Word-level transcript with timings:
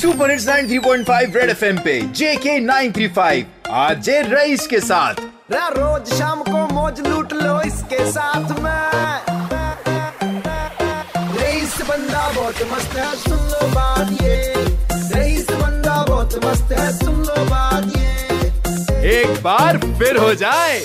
Super 0.00 0.30
hits 0.30 0.46
93.5 0.48 1.36
red 1.36 1.50
FM 1.50 1.78
पे 1.78 2.00
जेके 2.16 2.58
935 2.60 3.44
आज 3.70 4.10
rice 4.10 4.66
के 4.66 4.80
साथ। 4.80 5.14
रोज 5.52 6.12
शाम 6.14 6.42
को 6.42 6.66
मौज 6.74 7.00
लूट 7.00 7.32
लो 7.32 7.60
इसके 7.60 8.10
साथ 8.12 8.50
में। 8.60 8.70
रईस 11.40 11.80
बंदा 11.88 12.32
बहुत 12.32 12.62
मस्त 12.72 12.96
है 12.96 13.14
सुन 13.16 13.38
लो 13.52 13.68
बात 13.68 14.22
ये। 14.22 14.54
रईस 15.14 15.50
बंदा 15.50 16.02
बहुत 16.08 16.44
मस्त 16.44 16.72
है 16.72 16.92
सुन 16.98 17.16
लो 17.20 17.44
बात 17.44 17.96
ये। 17.96 19.10
एक 19.20 19.42
बार 19.42 19.78
फिर 19.78 20.16
हो 20.16 20.34
जाए। 20.34 20.80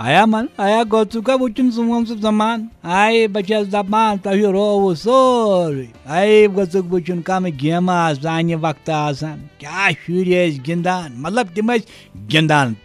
आया 0.00 0.24
मन 0.26 0.46
आया 0.58 0.82
गोचुका 0.88 1.34
वुचुन 1.34 1.70
सुमम 1.70 2.04
सु 2.04 2.14
जमान 2.16 2.66
आय 2.96 3.26
बचस 3.28 3.66
दपान 3.72 4.18
तह 4.24 4.40
रोव 4.50 4.94
सोरे 4.94 5.86
आय 6.10 6.46
गोचुक 6.48 6.86
वुचुन 6.90 7.20
कम 7.20 7.46
गेम 7.60 7.90
सानि 8.16 8.54
वक्त 8.64 8.90
आसान 8.90 9.38
क्या 9.60 9.90
शुर 10.00 10.32
गिंदान 10.66 11.14
मतलब 11.18 11.48
तिम 11.54 11.72
गिंदान 12.32 12.76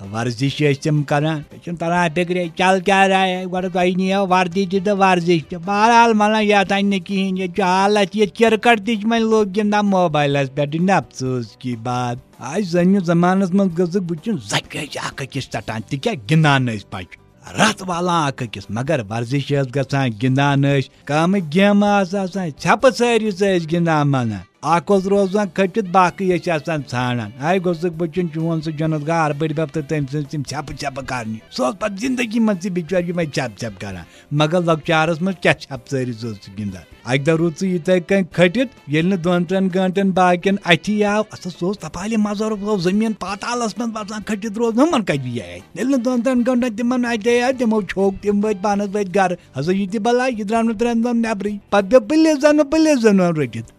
पजी 0.00 0.08
वर्जिश 0.08 0.78
तम 0.84 1.02
करान 1.02 1.44
तरान 1.70 2.08
फ़िक्र 2.14 2.46
चल 2.58 2.80
क्या 2.80 3.04
राय 3.06 3.44
गो 3.46 3.60
तुम 3.62 3.82
नीव 3.96 4.20
वर्दी 4.26 4.66
तो 4.80 4.94
वर्जिश 4.96 5.42
तो 5.50 5.58
बहरहाल 5.60 6.14
मन 6.14 6.36
ये 6.42 6.62
वन 6.64 6.98
कहें 7.00 7.32
ये 7.34 7.46
हालत 7.60 8.16
ये 8.16 8.26
क्रिकेट 8.32 8.80
तक 8.80 9.06
मन 9.06 9.22
लोग 9.30 9.52
गिंदान 9.52 9.86
मोबाइल 9.86 10.46
पे 10.56 10.66
अफसोस 10.90 11.56
की 11.62 11.76
बात 11.84 12.22
आज 12.42 12.70
जन 12.72 12.98
जमानस 13.02 13.50
मज 13.54 13.74
गजुक 13.80 14.04
बुचन 14.04 14.38
जक 14.48 14.76
अकिस 15.20 15.50
टटान 15.52 15.82
ति 15.90 15.98
क्या 15.98 16.14
गिंदान 16.28 16.76
पच 16.92 17.18
रत 17.46 17.82
वालान 17.82 18.30
अकिस 18.32 18.70
मगर 18.70 19.02
वर्जिश 19.10 19.52
गसान 19.72 20.18
गिंदान 20.20 20.64
कम 21.06 21.40
गेम 21.50 21.84
छप 22.58 22.86
सारी 22.94 23.66
गिंदान 23.66 24.08
मनान 24.08 24.49
अख 24.62 24.90
रोजान 25.06 25.50
खटित 25.56 25.84
बाकी 25.90 26.30
ान 26.60 27.20
आय 27.40 27.58
गोसुक 27.60 27.92
बचन 27.98 28.26
चोन 28.28 28.60
सह 28.60 28.70
जनत 28.78 29.04
गार 29.04 29.32
बड़ 29.34 29.52
बब 29.52 29.70
तो 29.74 29.82
तम 29.82 30.06
सम 30.06 30.42
छप 30.42 30.72
छप 30.74 30.98
कर 31.08 31.30
सह 31.50 31.70
पे 31.80 31.88
ज़िंदगी 31.96 32.40
मज 32.40 32.66
बिचार 32.70 33.04
ये 33.04 33.26
छप 33.28 33.54
छप 33.60 33.78
कर 33.80 33.96
मगर 34.34 34.64
लकचारस 34.64 35.22
मज 35.22 35.36
क्या 35.42 35.52
छप 35.54 35.84
सारी 35.90 36.12
गिंदान 36.50 36.82
अक 37.06 37.24
दह 37.24 37.34
रूद 37.34 37.62
इत 37.64 37.90
खटित 38.34 38.70
ये 38.88 39.02
दोन 39.18 39.44
त्रेन 39.44 39.68
गंटन 39.70 40.12
बाकिन 40.12 40.58
अथि 40.66 41.00
आव 41.04 41.24
सो 41.38 41.72
तपाले 41.78 42.16
मजर 42.18 42.56
ज़मीन 42.82 43.12
पातालस 43.20 43.74
मज 43.80 43.96
बसान 43.96 44.22
खटित 44.28 44.58
रोज 44.58 44.78
हमन 44.80 45.08
कत 45.08 45.32
ये 45.32 45.96
दोन 45.96 46.22
त्रेन 46.22 46.44
गंटन 46.44 46.76
तिमन 46.76 47.04
अत 47.06 47.28
तमो 47.60 47.82
छोक 47.88 48.22
तम 48.26 48.46
वत 48.46 48.62
पानस 48.62 48.94
वत 48.94 49.16
गर 49.16 49.38
हसा 49.56 49.72
ये 49.74 49.98
बला 50.00 50.26
यह 50.28 50.44
द्राव 50.46 50.72
त्रेन 50.76 51.02
दिन 51.02 51.26
नबरी 51.26 51.58
पे 51.74 51.98
पुलिस 52.06 52.38
जन 52.40 52.62
पुलिस 52.70 52.98
जन 53.00 53.28
रटित 53.38 53.78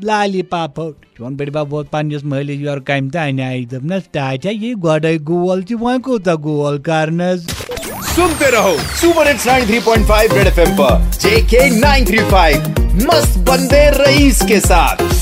पापा 0.00 0.04
टूप 0.04 0.04
लाली 0.04 0.42
पाप 0.42 0.74
चोन 1.18 1.36
बड़ 1.36 1.50
बब 1.50 1.68
वोत 1.68 1.88
पन्नस 1.88 2.24
महलिस 2.24 2.60
योर 2.60 2.80
कम 2.80 3.10
तान 3.10 3.40
आई 3.40 3.64
दपनस 3.64 4.02
टाचा 4.14 4.50
ये 4.50 4.74
गोडे 4.74 5.18
गोल 5.18 5.64
वो 5.72 5.98
कोता 5.98 6.34
गोल 6.34 6.78
करनस 6.78 7.46
सुनते 8.16 8.50
रहो 8.50 8.76
सुपर 8.78 9.28
हिट्स 9.28 9.46
93.5 9.46 10.32
रेड 10.32 10.46
एफएम 10.46 10.70
पर 10.72 11.10
जेके 11.12 11.80
935 11.80 13.06
मस्त 13.06 13.38
बंदे 13.38 13.90
रईस 13.90 14.42
के 14.42 14.60
साथ। 14.60 15.15